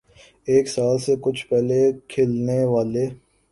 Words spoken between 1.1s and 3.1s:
کچھ پہلے کھلنے والے